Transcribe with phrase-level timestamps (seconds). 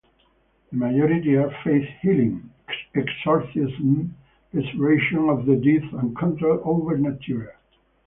[0.71, 2.49] The majority are faith healing,
[2.95, 4.09] exorcisms,
[4.51, 7.55] resurrection of the dead and control over nature.